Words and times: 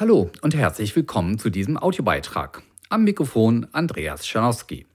Hallo 0.00 0.30
und 0.40 0.54
herzlich 0.54 0.96
willkommen 0.96 1.38
zu 1.38 1.50
diesem 1.50 1.76
Audiobeitrag. 1.76 2.62
Am 2.88 3.04
Mikrofon 3.04 3.66
Andreas 3.72 4.26
Schanowski. 4.26 4.86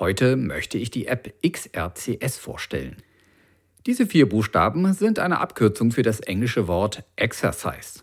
Heute 0.00 0.34
möchte 0.34 0.78
ich 0.78 0.90
die 0.90 1.06
App 1.06 1.32
XRCS 1.46 2.38
vorstellen. 2.38 2.96
Diese 3.86 4.04
vier 4.04 4.28
Buchstaben 4.28 4.92
sind 4.94 5.20
eine 5.20 5.38
Abkürzung 5.38 5.92
für 5.92 6.02
das 6.02 6.18
englische 6.18 6.66
Wort 6.66 7.04
Exercise. 7.14 8.00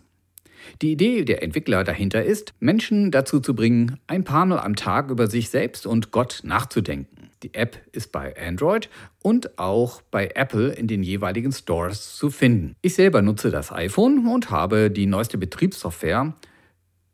Die 0.80 0.92
Idee 0.92 1.26
der 1.26 1.42
Entwickler 1.42 1.84
dahinter 1.84 2.24
ist, 2.24 2.54
Menschen 2.58 3.10
dazu 3.10 3.38
zu 3.38 3.54
bringen, 3.54 4.00
ein 4.06 4.24
paar 4.24 4.46
Mal 4.46 4.58
am 4.58 4.76
Tag 4.76 5.10
über 5.10 5.26
sich 5.26 5.50
selbst 5.50 5.86
und 5.86 6.10
Gott 6.10 6.40
nachzudenken. 6.42 7.16
Die 7.42 7.52
App 7.52 7.78
ist 7.92 8.12
bei 8.12 8.34
Android 8.40 8.88
und 9.22 9.58
auch 9.58 10.00
bei 10.10 10.30
Apple 10.34 10.72
in 10.72 10.86
den 10.86 11.02
jeweiligen 11.02 11.52
Stores 11.52 12.16
zu 12.16 12.30
finden. 12.30 12.76
Ich 12.80 12.94
selber 12.94 13.20
nutze 13.20 13.50
das 13.50 13.70
iPhone 13.72 14.26
und 14.26 14.50
habe 14.50 14.90
die 14.90 15.06
neueste 15.06 15.36
Betriebssoftware 15.36 16.34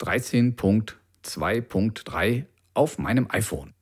13.2.3 0.02 2.44
auf 2.74 2.98
meinem 2.98 3.26
iPhone. 3.30 3.72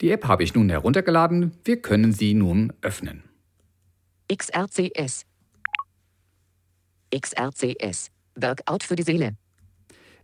Die 0.00 0.10
App 0.10 0.26
habe 0.26 0.42
ich 0.42 0.54
nun 0.54 0.70
heruntergeladen. 0.70 1.52
Wir 1.64 1.80
können 1.80 2.12
sie 2.12 2.34
nun 2.34 2.72
öffnen. 2.82 3.22
XRCS 4.32 5.26
XRCS. 7.14 8.10
Workout 8.36 8.82
für 8.82 8.96
die 8.96 9.02
Seele. 9.02 9.36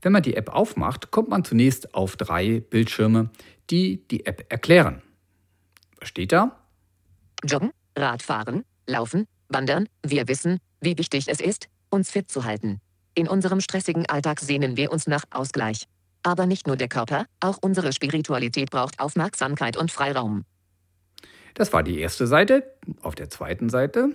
Wenn 0.02 0.12
man 0.12 0.22
die 0.22 0.34
App 0.34 0.48
aufmacht, 0.48 1.10
kommt 1.10 1.28
man 1.28 1.44
zunächst 1.44 1.94
auf 1.94 2.16
drei 2.16 2.60
Bildschirme, 2.60 3.30
die 3.68 4.06
die 4.08 4.26
App 4.26 4.50
erklären. 4.50 5.02
Was 6.00 6.08
steht 6.08 6.32
da? 6.32 6.58
Joggen, 7.44 7.70
Radfahren, 7.96 8.64
Laufen, 8.86 9.26
Wandern. 9.48 9.88
Wir 10.04 10.26
wissen, 10.26 10.58
wie 10.80 10.98
wichtig 10.98 11.28
es 11.28 11.40
ist, 11.40 11.68
uns 11.90 12.10
fit 12.10 12.30
zu 12.30 12.44
halten. 12.44 12.80
In 13.14 13.28
unserem 13.28 13.60
stressigen 13.60 14.08
Alltag 14.08 14.40
sehnen 14.40 14.76
wir 14.76 14.92
uns 14.92 15.06
nach 15.06 15.24
Ausgleich. 15.30 15.84
Aber 16.22 16.46
nicht 16.46 16.66
nur 16.66 16.76
der 16.76 16.88
Körper, 16.88 17.26
auch 17.40 17.58
unsere 17.60 17.92
Spiritualität 17.92 18.70
braucht 18.70 19.00
Aufmerksamkeit 19.00 19.76
und 19.76 19.90
Freiraum. 19.90 20.44
Das 21.54 21.72
war 21.72 21.82
die 21.82 21.98
erste 21.98 22.26
Seite. 22.26 22.76
Auf 23.02 23.14
der 23.14 23.30
zweiten 23.30 23.68
Seite 23.68 24.14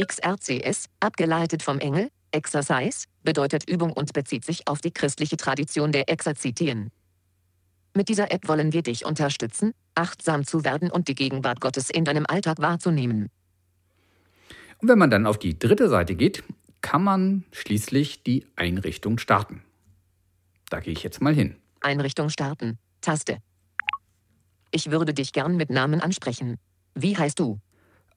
XRCS, 0.00 0.86
abgeleitet 1.00 1.62
vom 1.62 1.80
Engel, 1.80 2.08
Exercise, 2.30 3.06
bedeutet 3.24 3.68
Übung 3.68 3.92
und 3.92 4.12
bezieht 4.12 4.44
sich 4.44 4.68
auf 4.68 4.80
die 4.80 4.92
christliche 4.92 5.36
Tradition 5.36 5.92
der 5.92 6.08
Exerzitien. 6.08 6.90
Mit 7.94 8.08
dieser 8.08 8.30
App 8.30 8.46
wollen 8.46 8.72
wir 8.72 8.82
dich 8.82 9.04
unterstützen, 9.04 9.72
achtsam 9.94 10.46
zu 10.46 10.64
werden 10.64 10.90
und 10.90 11.08
die 11.08 11.16
Gegenwart 11.16 11.60
Gottes 11.60 11.90
in 11.90 12.04
deinem 12.04 12.26
Alltag 12.26 12.60
wahrzunehmen. 12.60 13.28
Und 14.78 14.88
wenn 14.88 14.98
man 14.98 15.10
dann 15.10 15.26
auf 15.26 15.38
die 15.38 15.58
dritte 15.58 15.88
Seite 15.88 16.14
geht, 16.14 16.44
kann 16.80 17.02
man 17.02 17.44
schließlich 17.52 18.22
die 18.22 18.46
Einrichtung 18.56 19.18
starten. 19.18 19.62
Da 20.70 20.80
gehe 20.80 20.92
ich 20.92 21.02
jetzt 21.02 21.20
mal 21.20 21.34
hin. 21.34 21.56
Einrichtung 21.80 22.28
starten. 22.30 22.78
Taste. 23.00 23.38
Ich 24.70 24.90
würde 24.90 25.14
dich 25.14 25.32
gern 25.32 25.56
mit 25.56 25.70
Namen 25.70 26.00
ansprechen. 26.00 26.56
Wie 26.94 27.16
heißt 27.16 27.38
du? 27.38 27.58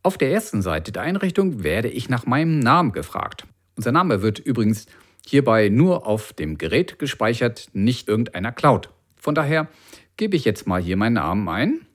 Auf 0.03 0.17
der 0.17 0.31
ersten 0.31 0.61
Seite 0.61 0.91
der 0.91 1.03
Einrichtung 1.03 1.63
werde 1.63 1.87
ich 1.87 2.09
nach 2.09 2.25
meinem 2.25 2.59
Namen 2.59 2.91
gefragt. 2.91 3.45
Unser 3.75 3.91
Name 3.91 4.21
wird 4.21 4.39
übrigens 4.39 4.87
hierbei 5.25 5.69
nur 5.69 6.07
auf 6.07 6.33
dem 6.33 6.57
Gerät 6.57 6.99
gespeichert, 6.99 7.69
nicht 7.73 8.07
irgendeiner 8.07 8.51
Cloud. 8.51 8.89
Von 9.15 9.35
daher 9.35 9.69
gebe 10.17 10.35
ich 10.35 10.45
jetzt 10.45 10.67
mal 10.67 10.81
hier 10.81 10.97
meinen 10.97 11.13
Namen 11.13 11.47
ein. 11.47 11.85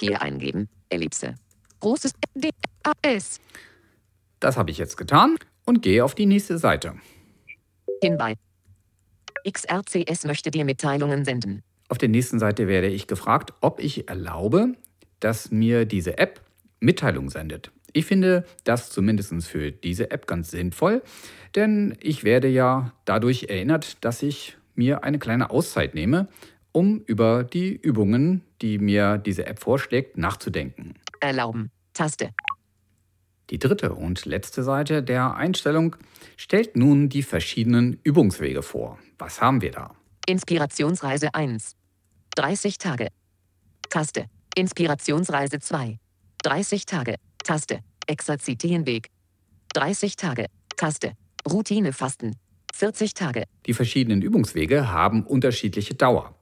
Hier 0.00 0.20
eingeben. 0.20 0.68
Ellipse. 0.90 1.34
Großes 1.80 2.12
D 2.34 2.50
A 2.82 2.92
S. 3.02 3.40
Das 4.44 4.58
habe 4.58 4.70
ich 4.70 4.76
jetzt 4.76 4.98
getan 4.98 5.38
und 5.64 5.80
gehe 5.80 6.04
auf 6.04 6.14
die 6.14 6.26
nächste 6.26 6.58
Seite. 6.58 6.96
Hinweis. 8.02 8.36
XRCS 9.50 10.26
möchte 10.26 10.50
dir 10.50 10.66
Mitteilungen 10.66 11.24
senden. 11.24 11.62
Auf 11.88 11.96
der 11.96 12.10
nächsten 12.10 12.38
Seite 12.38 12.68
werde 12.68 12.88
ich 12.88 13.06
gefragt, 13.06 13.54
ob 13.62 13.80
ich 13.80 14.06
erlaube, 14.06 14.74
dass 15.18 15.50
mir 15.50 15.86
diese 15.86 16.18
App 16.18 16.42
Mitteilung 16.78 17.30
sendet. 17.30 17.70
Ich 17.94 18.04
finde 18.04 18.44
das 18.64 18.90
zumindest 18.90 19.32
für 19.46 19.72
diese 19.72 20.10
App 20.10 20.26
ganz 20.26 20.50
sinnvoll, 20.50 21.00
denn 21.54 21.96
ich 22.02 22.22
werde 22.22 22.48
ja 22.48 22.92
dadurch 23.06 23.44
erinnert, 23.44 24.04
dass 24.04 24.22
ich 24.22 24.58
mir 24.74 25.04
eine 25.04 25.18
kleine 25.18 25.48
Auszeit 25.48 25.94
nehme, 25.94 26.28
um 26.70 27.00
über 27.06 27.44
die 27.44 27.74
Übungen, 27.74 28.42
die 28.60 28.76
mir 28.76 29.16
diese 29.16 29.46
App 29.46 29.60
vorschlägt, 29.60 30.18
nachzudenken. 30.18 30.96
Erlauben. 31.20 31.70
Taste. 31.94 32.28
Die 33.50 33.58
dritte 33.58 33.94
und 33.94 34.24
letzte 34.24 34.62
Seite 34.62 35.02
der 35.02 35.34
Einstellung 35.34 35.96
stellt 36.36 36.76
nun 36.76 37.08
die 37.08 37.22
verschiedenen 37.22 37.98
Übungswege 38.02 38.62
vor. 38.62 38.98
Was 39.18 39.40
haben 39.40 39.60
wir 39.60 39.70
da? 39.70 39.94
Inspirationsreise 40.26 41.34
1. 41.34 41.76
30 42.36 42.78
Tage. 42.78 43.08
Taste. 43.90 44.26
Inspirationsreise 44.56 45.60
2. 45.60 45.98
30 46.42 46.86
Tage. 46.86 47.16
Taste. 47.42 47.80
Exerzitienweg. 48.06 49.10
30 49.74 50.16
Tage. 50.16 50.46
Taste. 50.76 51.12
Routinefasten. 51.50 52.36
40 52.72 53.14
Tage. 53.14 53.44
Die 53.66 53.74
verschiedenen 53.74 54.22
Übungswege 54.22 54.90
haben 54.90 55.24
unterschiedliche 55.24 55.94
Dauer. 55.94 56.34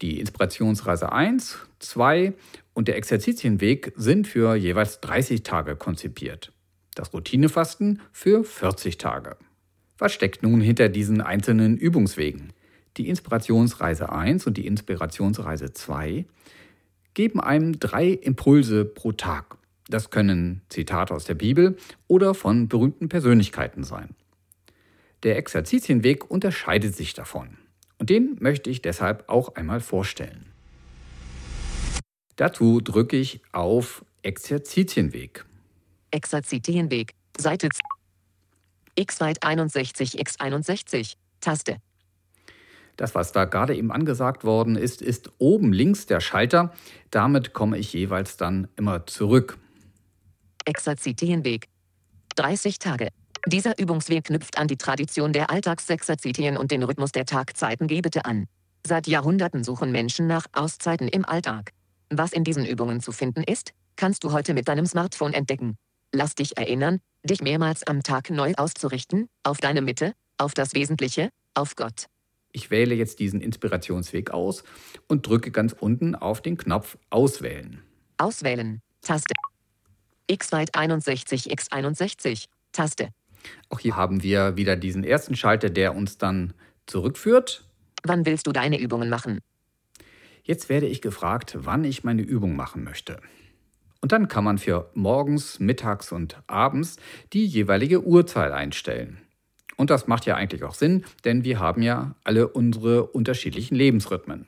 Die 0.00 0.20
Inspirationsreise 0.20 1.10
1, 1.10 1.58
2 1.80 2.34
und 2.78 2.86
der 2.86 2.96
Exerzitienweg 2.96 3.92
sind 3.96 4.28
für 4.28 4.54
jeweils 4.54 5.00
30 5.00 5.42
Tage 5.42 5.74
konzipiert. 5.74 6.52
Das 6.94 7.12
Routinefasten 7.12 8.00
für 8.12 8.44
40 8.44 8.98
Tage. 8.98 9.36
Was 9.98 10.12
steckt 10.12 10.44
nun 10.44 10.60
hinter 10.60 10.88
diesen 10.88 11.20
einzelnen 11.20 11.76
Übungswegen? 11.76 12.52
Die 12.96 13.08
Inspirationsreise 13.08 14.12
1 14.12 14.46
und 14.46 14.56
die 14.56 14.68
Inspirationsreise 14.68 15.72
2 15.72 16.24
geben 17.14 17.40
einem 17.40 17.80
drei 17.80 18.10
Impulse 18.10 18.84
pro 18.84 19.10
Tag. 19.10 19.58
Das 19.88 20.10
können 20.10 20.62
Zitate 20.68 21.12
aus 21.14 21.24
der 21.24 21.34
Bibel 21.34 21.76
oder 22.06 22.32
von 22.32 22.68
berühmten 22.68 23.08
Persönlichkeiten 23.08 23.82
sein. 23.82 24.10
Der 25.24 25.36
Exerzitienweg 25.36 26.30
unterscheidet 26.30 26.94
sich 26.94 27.12
davon. 27.12 27.58
Und 27.98 28.08
den 28.08 28.36
möchte 28.38 28.70
ich 28.70 28.82
deshalb 28.82 29.28
auch 29.28 29.56
einmal 29.56 29.80
vorstellen. 29.80 30.47
Dazu 32.38 32.80
drücke 32.80 33.16
ich 33.16 33.40
auf 33.50 34.04
Exerzitienweg. 34.22 35.44
Exerzitienweg, 36.12 37.12
Seite 37.36 37.68
X-Weit 38.94 39.42
61 39.42 40.20
X61, 40.20 41.14
Taste. 41.40 41.78
Das, 42.96 43.16
was 43.16 43.32
da 43.32 43.44
gerade 43.44 43.74
eben 43.74 43.90
angesagt 43.90 44.44
worden 44.44 44.76
ist, 44.76 45.02
ist 45.02 45.32
oben 45.38 45.72
links 45.72 46.06
der 46.06 46.20
Schalter. 46.20 46.72
Damit 47.10 47.54
komme 47.54 47.76
ich 47.76 47.92
jeweils 47.92 48.36
dann 48.36 48.68
immer 48.76 49.04
zurück. 49.06 49.58
Exerzitienweg. 50.64 51.66
30 52.36 52.78
Tage. 52.78 53.08
Dieser 53.46 53.76
Übungsweg 53.80 54.24
knüpft 54.24 54.58
an 54.58 54.68
die 54.68 54.76
Tradition 54.76 55.32
der 55.32 55.50
Alltagsexerzitien 55.50 56.56
und 56.56 56.70
den 56.70 56.84
Rhythmus 56.84 57.10
der 57.10 57.24
Tagzeitengebete 57.24 58.24
an. 58.24 58.46
Seit 58.86 59.08
Jahrhunderten 59.08 59.64
suchen 59.64 59.90
Menschen 59.90 60.28
nach 60.28 60.46
Auszeiten 60.52 61.08
im 61.08 61.24
Alltag. 61.24 61.72
Was 62.10 62.32
in 62.32 62.44
diesen 62.44 62.64
Übungen 62.64 63.00
zu 63.00 63.12
finden 63.12 63.42
ist, 63.42 63.72
kannst 63.96 64.24
du 64.24 64.32
heute 64.32 64.54
mit 64.54 64.68
deinem 64.68 64.86
Smartphone 64.86 65.34
entdecken. 65.34 65.76
Lass 66.12 66.34
dich 66.34 66.56
erinnern, 66.56 67.00
dich 67.22 67.42
mehrmals 67.42 67.86
am 67.86 68.02
Tag 68.02 68.30
neu 68.30 68.54
auszurichten, 68.56 69.28
auf 69.42 69.58
deine 69.58 69.82
Mitte, 69.82 70.14
auf 70.38 70.54
das 70.54 70.74
Wesentliche, 70.74 71.30
auf 71.52 71.76
Gott. 71.76 72.06
Ich 72.52 72.70
wähle 72.70 72.94
jetzt 72.94 73.18
diesen 73.18 73.42
Inspirationsweg 73.42 74.30
aus 74.30 74.64
und 75.06 75.26
drücke 75.26 75.50
ganz 75.50 75.74
unten 75.78 76.14
auf 76.14 76.40
den 76.40 76.56
Knopf 76.56 76.96
Auswählen. 77.10 77.82
Auswählen. 78.16 78.80
Taste. 79.02 79.34
X-Weit 80.28 80.74
61 80.74 81.52
X61. 81.52 82.46
Taste. 82.72 83.10
Auch 83.68 83.80
hier 83.80 83.96
haben 83.96 84.22
wir 84.22 84.56
wieder 84.56 84.76
diesen 84.76 85.04
ersten 85.04 85.36
Schalter, 85.36 85.68
der 85.68 85.94
uns 85.94 86.16
dann 86.16 86.54
zurückführt. 86.86 87.64
Wann 88.02 88.24
willst 88.24 88.46
du 88.46 88.52
deine 88.52 88.80
Übungen 88.80 89.10
machen? 89.10 89.40
Jetzt 90.48 90.70
werde 90.70 90.86
ich 90.86 91.02
gefragt, 91.02 91.58
wann 91.60 91.84
ich 91.84 92.04
meine 92.04 92.22
Übung 92.22 92.56
machen 92.56 92.82
möchte. 92.82 93.20
Und 94.00 94.12
dann 94.12 94.28
kann 94.28 94.44
man 94.44 94.56
für 94.56 94.90
morgens, 94.94 95.60
mittags 95.60 96.10
und 96.10 96.42
abends 96.46 96.96
die 97.34 97.44
jeweilige 97.44 98.02
Uhrzeit 98.02 98.52
einstellen. 98.52 99.20
Und 99.76 99.90
das 99.90 100.06
macht 100.06 100.24
ja 100.24 100.36
eigentlich 100.36 100.64
auch 100.64 100.72
Sinn, 100.72 101.04
denn 101.26 101.44
wir 101.44 101.60
haben 101.60 101.82
ja 101.82 102.14
alle 102.24 102.48
unsere 102.48 103.08
unterschiedlichen 103.08 103.74
Lebensrhythmen. 103.74 104.46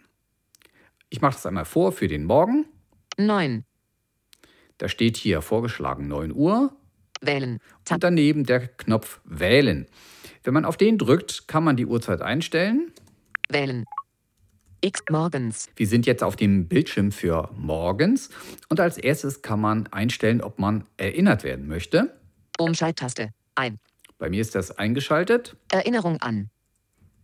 Ich 1.11 1.21
mache 1.21 1.35
das 1.35 1.45
einmal 1.45 1.67
vor 1.67 1.93
für 1.93 2.09
den 2.09 2.25
Morgen. 2.25 2.65
9. 3.19 3.67
Da 4.79 4.89
steht 4.89 5.19
hier 5.19 5.43
vorgeschlagen 5.43 6.09
9 6.09 6.33
Uhr. 6.33 6.75
Wählen. 7.21 7.59
Tab 7.85 7.97
und 7.97 8.05
daneben 8.05 8.45
der 8.45 8.69
Knopf 8.69 9.21
Wählen. 9.25 9.87
Wenn 10.45 10.55
man 10.55 10.65
auf 10.65 10.79
den 10.79 10.97
drückt, 10.97 11.47
kann 11.47 11.63
man 11.63 11.77
die 11.77 11.85
Uhrzeit 11.85 12.23
einstellen. 12.23 12.91
Wählen. 13.51 13.85
X 14.81 15.03
morgens. 15.11 15.69
Wir 15.77 15.87
sind 15.87 16.07
jetzt 16.07 16.23
auf 16.23 16.37
dem 16.37 16.67
Bildschirm 16.69 17.13
für 17.13 17.51
morgens 17.57 18.31
und 18.69 18.81
als 18.81 18.99
erstes 18.99 19.43
kann 19.43 19.61
man 19.61 19.87
einstellen, 19.89 20.41
ob 20.41 20.59
man 20.59 20.85
erinnert 20.97 21.45
werden 21.45 21.69
möchte. 21.69 22.15
Umschalttaste. 22.59 23.31
Ein. 23.55 23.79
Bei 24.19 24.29
mir 24.31 24.41
ist 24.41 24.55
das 24.55 24.77
eingeschaltet. 24.79 25.57
Erinnerung 25.71 26.21
an. 26.21 26.51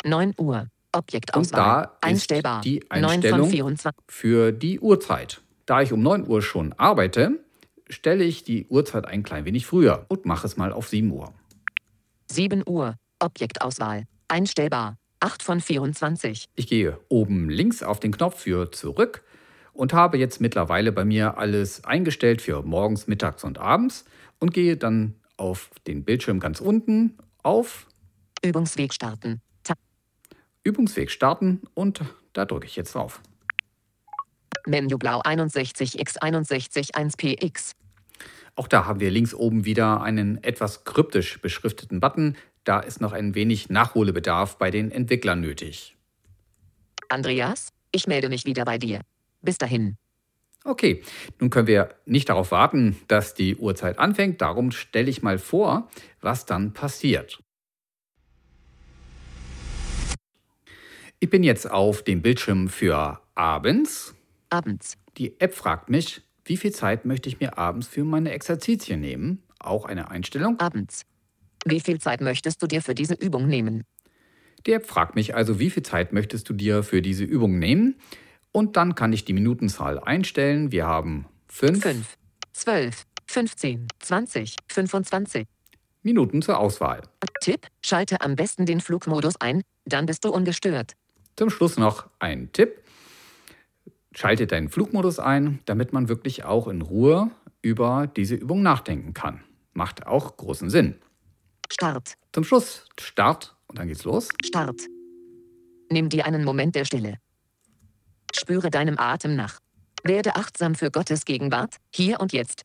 9 0.04 0.34
Uhr. 0.38 0.60
Und 0.60 0.68
Objektauswahl. 1.02 1.60
da 1.60 1.82
ist 1.82 1.90
Einstellbar. 2.00 2.60
die 2.62 2.80
9 2.90 3.02
von 3.02 3.04
Einstellung 3.04 3.50
24. 3.50 3.92
für 4.08 4.52
die 4.52 4.80
Uhrzeit. 4.80 5.42
Da 5.66 5.82
ich 5.82 5.92
um 5.92 6.00
9 6.02 6.26
Uhr 6.26 6.40
schon 6.40 6.72
arbeite, 6.74 7.40
stelle 7.88 8.24
ich 8.24 8.44
die 8.44 8.66
Uhrzeit 8.66 9.04
ein 9.06 9.22
klein 9.22 9.44
wenig 9.44 9.66
früher 9.66 10.06
und 10.08 10.24
mache 10.24 10.46
es 10.46 10.56
mal 10.56 10.72
auf 10.72 10.88
7 10.88 11.10
Uhr. 11.10 11.32
7 12.30 12.62
Uhr. 12.66 12.96
Objektauswahl. 13.18 14.04
Einstellbar. 14.28 14.96
8 15.26 15.42
von 15.42 15.60
24. 15.60 16.46
Ich 16.54 16.68
gehe 16.68 17.00
oben 17.08 17.50
links 17.50 17.82
auf 17.82 17.98
den 17.98 18.12
Knopf 18.12 18.42
für 18.42 18.70
zurück 18.70 19.24
und 19.72 19.92
habe 19.92 20.18
jetzt 20.18 20.40
mittlerweile 20.40 20.92
bei 20.92 21.04
mir 21.04 21.36
alles 21.36 21.84
eingestellt 21.84 22.40
für 22.40 22.62
morgens, 22.62 23.08
mittags 23.08 23.42
und 23.42 23.58
abends 23.58 24.04
und 24.38 24.54
gehe 24.54 24.76
dann 24.76 25.16
auf 25.36 25.70
den 25.88 26.04
Bildschirm 26.04 26.38
ganz 26.38 26.60
unten 26.60 27.18
auf 27.42 27.88
Übungsweg 28.44 28.94
starten. 28.94 29.40
Tab. 29.64 29.78
Übungsweg 30.62 31.10
starten 31.10 31.62
und 31.74 32.02
da 32.32 32.44
drücke 32.44 32.66
ich 32.66 32.76
jetzt 32.76 32.94
drauf. 32.94 33.20
Menü 34.64 34.96
blau 34.96 35.22
61x61 35.22 36.94
1px. 36.94 37.72
Auch 38.54 38.68
da 38.68 38.86
haben 38.86 39.00
wir 39.00 39.10
links 39.10 39.34
oben 39.34 39.64
wieder 39.64 40.02
einen 40.02 40.40
etwas 40.44 40.84
kryptisch 40.84 41.40
beschrifteten 41.42 41.98
Button. 41.98 42.36
Da 42.66 42.80
ist 42.80 43.00
noch 43.00 43.12
ein 43.12 43.36
wenig 43.36 43.70
Nachholbedarf 43.70 44.58
bei 44.58 44.72
den 44.72 44.90
Entwicklern 44.90 45.40
nötig. 45.40 45.96
Andreas, 47.08 47.68
ich 47.92 48.08
melde 48.08 48.28
mich 48.28 48.44
wieder 48.44 48.64
bei 48.64 48.76
dir. 48.76 49.02
Bis 49.40 49.56
dahin. 49.56 49.96
Okay, 50.64 51.04
nun 51.38 51.48
können 51.48 51.68
wir 51.68 51.94
nicht 52.06 52.28
darauf 52.28 52.50
warten, 52.50 52.96
dass 53.06 53.34
die 53.34 53.54
Uhrzeit 53.54 54.00
anfängt. 54.00 54.40
Darum 54.40 54.72
stelle 54.72 55.08
ich 55.08 55.22
mal 55.22 55.38
vor, 55.38 55.88
was 56.20 56.44
dann 56.44 56.72
passiert. 56.72 57.38
Ich 61.20 61.30
bin 61.30 61.44
jetzt 61.44 61.70
auf 61.70 62.02
dem 62.02 62.20
Bildschirm 62.20 62.68
für 62.68 63.20
abends. 63.36 64.16
Abends. 64.50 64.96
Die 65.18 65.40
App 65.40 65.54
fragt 65.54 65.88
mich, 65.88 66.22
wie 66.44 66.56
viel 66.56 66.72
Zeit 66.72 67.04
möchte 67.04 67.28
ich 67.28 67.38
mir 67.38 67.58
abends 67.58 67.86
für 67.86 68.02
meine 68.02 68.32
Exerzitien 68.32 69.00
nehmen? 69.00 69.44
Auch 69.60 69.84
eine 69.84 70.10
Einstellung. 70.10 70.58
Abends. 70.58 71.06
Wie 71.68 71.80
viel 71.80 72.00
Zeit 72.00 72.20
möchtest 72.20 72.62
du 72.62 72.68
dir 72.68 72.80
für 72.80 72.94
diese 72.94 73.14
Übung 73.14 73.48
nehmen? 73.48 73.82
Die 74.66 74.72
App 74.72 74.86
fragt 74.86 75.16
mich 75.16 75.34
also, 75.34 75.58
wie 75.58 75.70
viel 75.70 75.82
Zeit 75.82 76.12
möchtest 76.12 76.48
du 76.48 76.52
dir 76.52 76.84
für 76.84 77.02
diese 77.02 77.24
Übung 77.24 77.58
nehmen? 77.58 77.96
Und 78.52 78.76
dann 78.76 78.94
kann 78.94 79.12
ich 79.12 79.24
die 79.24 79.32
Minutenzahl 79.32 79.98
einstellen. 79.98 80.70
Wir 80.70 80.86
haben 80.86 81.26
5 81.48 81.82
5, 81.82 82.16
12, 82.52 83.04
15, 83.26 83.88
20, 83.98 84.56
25. 84.68 85.46
Minuten 86.02 86.40
zur 86.40 86.58
Auswahl. 86.58 87.02
Tipp: 87.40 87.66
Schalte 87.84 88.20
am 88.20 88.36
besten 88.36 88.64
den 88.64 88.80
Flugmodus 88.80 89.40
ein, 89.40 89.62
dann 89.84 90.06
bist 90.06 90.24
du 90.24 90.30
ungestört. 90.30 90.92
Zum 91.34 91.50
Schluss 91.50 91.76
noch 91.78 92.08
ein 92.20 92.50
Tipp. 92.52 92.80
Schalte 94.14 94.46
deinen 94.46 94.68
Flugmodus 94.68 95.18
ein, 95.18 95.58
damit 95.66 95.92
man 95.92 96.08
wirklich 96.08 96.44
auch 96.44 96.68
in 96.68 96.80
Ruhe 96.80 97.32
über 97.60 98.06
diese 98.06 98.36
Übung 98.36 98.62
nachdenken 98.62 99.14
kann. 99.14 99.42
Macht 99.74 100.06
auch 100.06 100.36
großen 100.36 100.70
Sinn. 100.70 100.94
Start. 101.70 102.14
Zum 102.32 102.44
Schluss 102.44 102.84
Start 103.00 103.56
und 103.66 103.78
dann 103.78 103.88
geht's 103.88 104.04
los. 104.04 104.28
Start. 104.44 104.80
Nimm 105.90 106.08
dir 106.08 106.26
einen 106.26 106.44
Moment 106.44 106.74
der 106.74 106.84
Stille. 106.84 107.18
Spüre 108.34 108.70
deinem 108.70 108.98
Atem 108.98 109.36
nach. 109.36 109.60
Werde 110.04 110.36
achtsam 110.36 110.74
für 110.74 110.90
Gottes 110.90 111.24
Gegenwart, 111.24 111.76
hier 111.94 112.20
und 112.20 112.32
jetzt. 112.32 112.62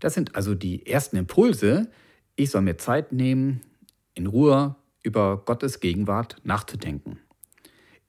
Das 0.00 0.14
sind 0.14 0.34
also 0.34 0.54
die 0.54 0.86
ersten 0.86 1.16
Impulse. 1.16 1.90
Ich 2.36 2.50
soll 2.50 2.62
mir 2.62 2.76
Zeit 2.76 3.12
nehmen, 3.12 3.62
in 4.14 4.26
Ruhe 4.26 4.76
über 5.02 5.42
Gottes 5.44 5.80
Gegenwart 5.80 6.36
nachzudenken. 6.44 7.20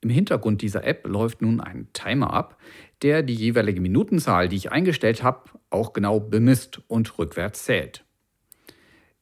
Im 0.00 0.10
Hintergrund 0.10 0.62
dieser 0.62 0.84
App 0.84 1.06
läuft 1.06 1.42
nun 1.42 1.60
ein 1.60 1.88
Timer 1.92 2.32
ab, 2.32 2.58
der 3.02 3.22
die 3.22 3.34
jeweilige 3.34 3.80
Minutenzahl, 3.80 4.48
die 4.48 4.56
ich 4.56 4.72
eingestellt 4.72 5.22
habe, 5.22 5.50
auch 5.70 5.92
genau 5.92 6.20
bemisst 6.20 6.80
und 6.86 7.18
rückwärts 7.18 7.64
zählt. 7.64 8.05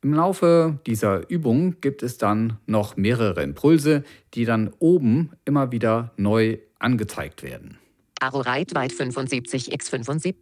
Im 0.05 0.13
Laufe 0.13 0.81
dieser 0.87 1.31
Übung 1.31 1.81
gibt 1.81 2.03
es 2.03 2.19
dann 2.19 2.59
noch 2.67 2.99
mehrere 2.99 3.43
Impulse, 3.43 4.05
die 4.35 4.45
dann 4.45 4.71
oben 4.79 5.33
immer 5.47 5.73
wieder 5.73 6.13
neu 6.19 6.59
angezeigt 6.79 7.43
werden. 7.43 7.79
Arorite 8.21 8.75
weit 8.75 8.93
75x75. 8.93 10.35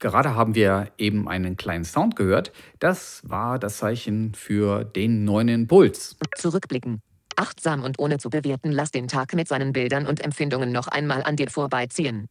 Gerade 0.00 0.34
haben 0.34 0.54
wir 0.54 0.92
eben 0.98 1.30
einen 1.30 1.56
kleinen 1.56 1.84
Sound 1.84 2.14
gehört. 2.14 2.52
Das 2.78 3.22
war 3.24 3.58
das 3.58 3.78
Zeichen 3.78 4.34
für 4.34 4.84
den 4.84 5.24
neuen 5.24 5.48
Impuls. 5.48 6.18
Zurückblicken. 6.36 7.00
Achtsam 7.36 7.82
und 7.82 7.98
ohne 7.98 8.18
zu 8.18 8.28
bewerten, 8.28 8.70
lass 8.70 8.90
den 8.90 9.08
Tag 9.08 9.34
mit 9.34 9.48
seinen 9.48 9.72
Bildern 9.72 10.06
und 10.06 10.22
Empfindungen 10.22 10.72
noch 10.72 10.88
einmal 10.88 11.22
an 11.22 11.36
dir 11.36 11.48
vorbeiziehen. 11.48 12.26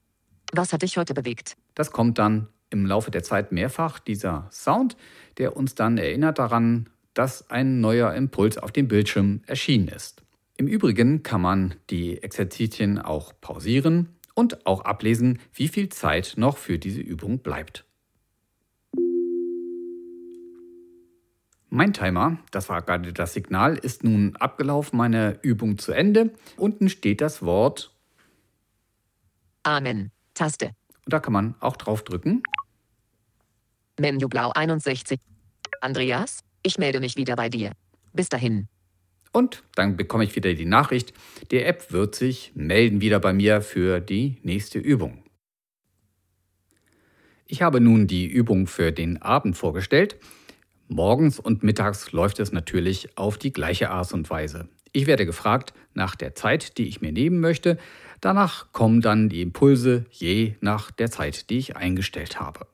Was 0.54 0.71
hat 0.71 0.83
dich 0.83 0.98
heute 0.98 1.16
bewegt? 1.16 1.56
Das 1.74 1.89
kommt 1.92 2.19
dann 2.19 2.48
im 2.69 2.86
Laufe 2.86 3.12
der 3.12 3.24
Zeit 3.24 3.51
mehrfach, 3.51 4.00
dieser 4.00 4.48
Sound, 4.51 4.95
der 5.38 5.57
uns 5.57 5.75
dann 5.75 5.98
erinnert 5.98 6.39
daran, 6.39 6.89
dass 7.13 7.50
ein 7.50 7.81
neuer 7.81 8.13
Impuls 8.13 8.57
auf 8.57 8.71
dem 8.71 8.88
Bildschirm 8.88 9.42
erschienen 9.48 9.88
ist. 9.88 10.24
Im 10.57 10.68
Übrigen 10.68 11.24
kann 11.24 11.42
man 11.42 11.75
die 11.89 12.21
Exerzitien 12.21 13.00
auch 13.00 13.33
pausieren 13.39 14.10
und 14.36 14.66
auch 14.66 14.81
ablesen, 14.81 15.39
wie 15.54 15.68
viel 15.68 15.89
Zeit 15.89 16.33
noch 16.38 16.57
für 16.57 16.77
diese 16.77 17.01
Übung 17.01 17.39
bleibt. 17.39 17.86
Mein 21.71 21.94
Timer, 21.94 22.39
das 22.51 22.68
war 22.68 22.81
gerade 22.81 23.13
das 23.13 23.33
Signal, 23.33 23.77
ist 23.77 24.04
nun 24.04 24.36
abgelaufen, 24.38 24.98
meine 24.98 25.39
Übung 25.44 25.77
zu 25.77 25.92
Ende. 25.92 26.33
Unten 26.57 26.89
steht 26.89 27.21
das 27.21 27.44
Wort 27.44 27.94
Amen. 29.63 30.12
Taste. 30.33 30.71
und 31.06 31.13
da 31.13 31.19
kann 31.19 31.33
man 31.33 31.56
auch 31.60 31.75
drauf 31.75 32.04
drücken. 32.04 32.42
Menü 34.00 34.28
blau 34.28 34.51
61. 34.51 35.19
Andreas, 35.81 36.40
ich 36.63 36.78
melde 36.78 37.00
mich 37.00 37.16
wieder 37.16 37.36
bei 37.36 37.50
dir. 37.50 37.74
Bis 38.13 38.30
dahin. 38.30 38.68
Und 39.31 39.63
dann 39.75 39.96
bekomme 39.96 40.24
ich 40.24 40.36
wieder 40.36 40.54
die 40.54 40.66
Nachricht, 40.66 41.13
die 41.51 41.62
App 41.62 41.92
wird 41.92 42.16
sich 42.16 42.51
melden 42.56 43.01
wieder 43.01 43.19
bei 43.19 43.34
mir 43.34 43.62
für 43.62 44.00
die 44.00 44.38
nächste 44.44 44.80
Übung. 44.80 45.24
Ich 47.45 47.62
habe 47.62 47.80
nun 47.80 48.07
die 48.07 48.28
Übung 48.28 48.68
für 48.68 48.92
den 48.92 49.21
Abend 49.21 49.57
vorgestellt. 49.57 50.18
Morgens 50.88 51.40
und 51.40 51.64
mittags 51.64 52.12
läuft 52.12 52.40
es 52.40 52.52
natürlich 52.52 53.18
auf 53.18 53.38
die 53.38 53.54
gleiche 53.54 53.92
Art 53.92 54.14
und 54.14 54.30
Weise. 54.30 54.69
Ich 54.92 55.06
werde 55.06 55.26
gefragt 55.26 55.74
nach 55.94 56.16
der 56.16 56.33
Zeit, 56.33 56.78
die 56.78 56.88
ich 56.88 57.02
mir 57.02 57.12
nehmen 57.12 57.40
möchte. 57.40 57.78
Danach 58.21 58.71
kommen 58.71 59.02
dann 59.02 59.30
die 59.30 59.42
Impulse 59.42 60.06
je 60.09 60.56
nach 60.62 60.90
der 60.90 61.12
Zeit, 61.12 61.50
die 61.50 61.59
ich 61.59 61.76
eingestellt 61.76 62.40
habe. 62.40 62.68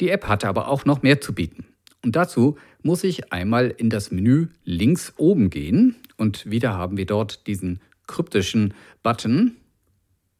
Die 0.00 0.08
App 0.08 0.26
hatte 0.26 0.48
aber 0.48 0.68
auch 0.68 0.84
noch 0.84 1.02
mehr 1.02 1.20
zu 1.20 1.34
bieten. 1.34 1.66
Und 2.02 2.16
dazu 2.16 2.56
muss 2.82 3.04
ich 3.04 3.32
einmal 3.32 3.68
in 3.68 3.90
das 3.90 4.10
Menü 4.10 4.48
links 4.64 5.12
oben 5.18 5.50
gehen 5.50 5.96
und 6.16 6.50
wieder 6.50 6.72
haben 6.72 6.96
wir 6.96 7.06
dort 7.06 7.46
diesen 7.46 7.80
kryptischen 8.06 8.74
Button. 9.02 9.56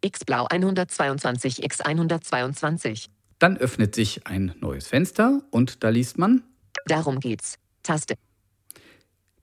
X 0.01 0.25
blau 0.25 0.47
122 0.47 1.63
x 1.63 1.83
122. 1.83 3.11
Dann 3.39 3.59
öffnet 3.59 3.95
sich 3.95 4.27
ein 4.27 4.55
neues 4.61 4.89
Fenster 4.89 5.43
und 5.51 5.85
da 5.85 5.91
liest 5.91 6.19
man 6.19 6.43
Darum 6.87 7.21
geht's. 7.21 7.59
Taste. 7.83 8.15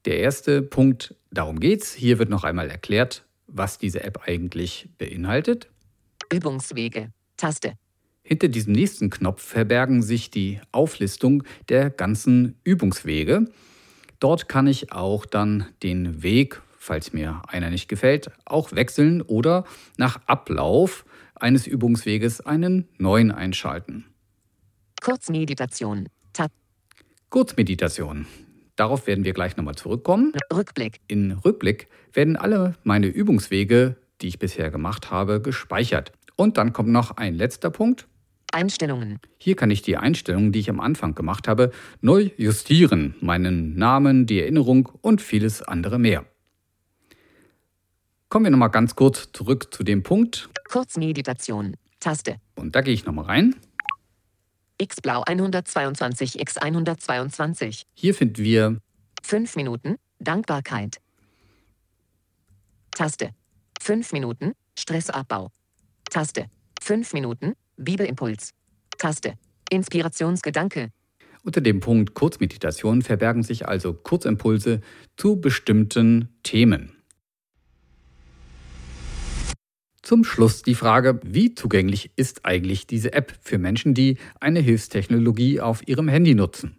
der 0.06 0.20
erste 0.20 0.62
Punkt, 0.62 1.16
darum 1.32 1.60
geht's. 1.60 1.94
Hier 1.94 2.18
wird 2.18 2.30
noch 2.30 2.44
einmal 2.44 2.70
erklärt, 2.70 3.26
was 3.48 3.78
diese 3.78 4.04
App 4.04 4.22
eigentlich 4.28 4.90
beinhaltet. 4.98 5.70
Übungswege. 6.32 7.12
Taste. 7.36 7.74
Hinter 8.28 8.50
diesem 8.50 8.74
nächsten 8.74 9.10
Knopf 9.10 9.42
verbergen 9.42 10.02
sich 10.02 10.30
die 10.30 10.60
Auflistung 10.74 11.44
der 11.70 11.90
ganzen 11.90 12.60
Übungswege. 12.66 13.46
Dort 14.20 14.50
kann 14.50 14.68
ich 14.68 14.92
auch 14.92 15.26
dann 15.26 15.66
den 15.82 16.24
Weg, 16.24 16.62
falls 16.78 17.14
mir 17.14 17.42
einer 17.48 17.70
nicht 17.70 17.88
gefällt, 17.88 18.30
auch 18.44 18.74
wechseln 18.74 19.22
oder 19.22 19.64
nach 19.96 20.20
Ablauf 20.26 21.06
eines 21.36 21.68
Übungsweges 21.68 22.42
einen 22.42 22.90
neuen 22.98 23.32
einschalten. 23.32 24.04
Kurzmeditation. 25.02 26.10
Tab. 26.34 26.52
Kurzmeditation. 27.30 28.28
Darauf 28.76 29.08
werden 29.08 29.24
wir 29.24 29.32
gleich 29.32 29.56
nochmal 29.56 29.76
zurückkommen. 29.76 30.34
Rückblick. 30.54 31.00
In 31.08 31.32
Rückblick 31.32 31.88
werden 32.12 32.36
alle 32.36 32.74
meine 32.84 33.08
Übungswege, 33.08 33.96
die 34.20 34.28
ich 34.28 34.38
bisher 34.38 34.70
gemacht 34.70 35.12
habe, 35.12 35.42
gespeichert. 35.42 36.12
Und 36.36 36.58
dann 36.58 36.74
kommt 36.74 36.90
noch 36.90 37.16
ein 37.16 37.34
letzter 37.34 37.70
Punkt. 37.70 38.06
Einstellungen. 38.58 39.20
Hier 39.38 39.56
kann 39.56 39.70
ich 39.70 39.84
die 39.84 39.98
Einstellungen, 39.98 40.52
die 40.52 40.60
ich 40.60 40.70
am 40.72 40.80
Anfang 40.80 41.14
gemacht 41.14 41.48
habe, 41.48 41.72
neu 42.02 42.32
justieren. 42.38 43.14
Meinen 43.22 43.76
Namen, 43.76 44.26
die 44.26 44.42
Erinnerung 44.42 44.90
und 45.02 45.22
vieles 45.22 45.62
andere 45.62 46.00
mehr. 46.00 46.26
Kommen 48.30 48.46
wir 48.46 48.50
nochmal 48.50 48.72
ganz 48.72 48.96
kurz 48.96 49.32
zurück 49.32 49.72
zu 49.72 49.84
dem 49.84 50.02
Punkt. 50.02 50.50
Kurzmeditation. 50.70 51.76
Taste. 52.00 52.38
Und 52.56 52.76
da 52.76 52.82
gehe 52.82 52.96
ich 52.96 53.06
nochmal 53.06 53.26
rein. 53.26 53.56
X 54.80 55.02
Blau 55.02 55.22
122 55.22 56.40
X 56.40 56.58
122. 56.58 57.84
Hier 57.94 58.16
finden 58.16 58.44
wir 58.44 58.78
5 59.24 59.56
Minuten 59.56 59.98
Dankbarkeit. 60.20 60.98
Taste. 62.92 63.30
5 63.82 64.14
Minuten 64.14 64.54
Stressabbau. 64.78 65.52
Taste. 66.10 66.48
5 66.82 67.14
Minuten 67.14 67.54
Bibelimpuls. 67.78 68.54
Taste. 68.98 69.36
Inspirationsgedanke. 69.70 70.90
Unter 71.44 71.62
dem 71.62 71.80
Punkt 71.80 72.14
Kurzmeditation 72.14 73.02
verbergen 73.02 73.44
sich 73.44 73.68
also 73.68 73.94
Kurzimpulse 73.94 74.82
zu 75.16 75.40
bestimmten 75.40 76.30
Themen. 76.44 76.92
Zum 80.02 80.24
Schluss 80.24 80.62
die 80.62 80.76
Frage, 80.76 81.20
wie 81.24 81.54
zugänglich 81.54 82.12
ist 82.16 82.46
eigentlich 82.46 82.88
diese 82.88 83.14
App 83.14 83.34
für 83.42 83.58
Menschen, 83.58 83.94
die 83.94 84.18
eine 84.40 84.60
Hilfstechnologie 84.60 85.62
auf 85.62 85.88
ihrem 85.88 86.08
Handy 86.10 86.36
nutzen? 86.36 86.78